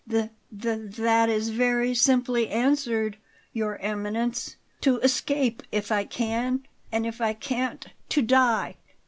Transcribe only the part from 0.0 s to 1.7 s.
"Th th that is